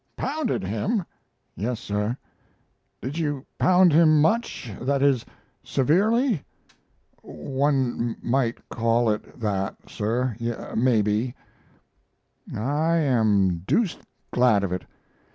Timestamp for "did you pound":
3.03-3.93